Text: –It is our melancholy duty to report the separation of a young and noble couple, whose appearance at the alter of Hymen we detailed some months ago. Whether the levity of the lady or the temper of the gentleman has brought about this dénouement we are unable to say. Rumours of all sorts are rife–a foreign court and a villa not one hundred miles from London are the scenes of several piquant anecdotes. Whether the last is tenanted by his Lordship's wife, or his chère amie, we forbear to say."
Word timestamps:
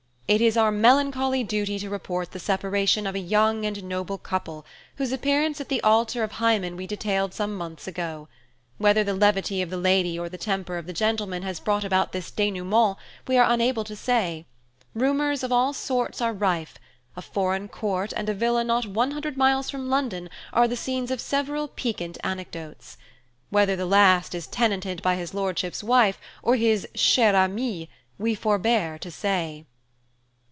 –It 0.33 0.39
is 0.39 0.55
our 0.55 0.71
melancholy 0.71 1.43
duty 1.43 1.77
to 1.79 1.89
report 1.89 2.31
the 2.31 2.39
separation 2.39 3.05
of 3.05 3.15
a 3.15 3.19
young 3.19 3.65
and 3.65 3.83
noble 3.83 4.17
couple, 4.17 4.65
whose 4.95 5.11
appearance 5.11 5.59
at 5.59 5.67
the 5.67 5.81
alter 5.81 6.23
of 6.23 6.31
Hymen 6.31 6.77
we 6.77 6.87
detailed 6.87 7.33
some 7.33 7.53
months 7.53 7.85
ago. 7.85 8.29
Whether 8.77 9.03
the 9.03 9.13
levity 9.13 9.61
of 9.61 9.69
the 9.69 9.75
lady 9.75 10.17
or 10.17 10.29
the 10.29 10.37
temper 10.37 10.77
of 10.77 10.85
the 10.85 10.93
gentleman 10.93 11.43
has 11.43 11.59
brought 11.59 11.83
about 11.83 12.13
this 12.13 12.31
dénouement 12.31 12.95
we 13.27 13.37
are 13.37 13.51
unable 13.51 13.83
to 13.83 13.93
say. 13.93 14.45
Rumours 14.93 15.43
of 15.43 15.51
all 15.51 15.73
sorts 15.73 16.21
are 16.21 16.31
rife–a 16.31 17.21
foreign 17.21 17.67
court 17.67 18.13
and 18.15 18.29
a 18.29 18.33
villa 18.33 18.63
not 18.63 18.85
one 18.85 19.11
hundred 19.11 19.35
miles 19.35 19.69
from 19.69 19.89
London 19.89 20.29
are 20.53 20.65
the 20.65 20.77
scenes 20.77 21.11
of 21.11 21.19
several 21.19 21.67
piquant 21.67 22.17
anecdotes. 22.23 22.95
Whether 23.49 23.75
the 23.75 23.85
last 23.85 24.33
is 24.33 24.47
tenanted 24.47 25.01
by 25.01 25.15
his 25.17 25.33
Lordship's 25.33 25.83
wife, 25.83 26.21
or 26.41 26.55
his 26.55 26.87
chère 26.95 27.33
amie, 27.33 27.89
we 28.17 28.33
forbear 28.33 28.97
to 28.99 29.11
say." 29.11 29.65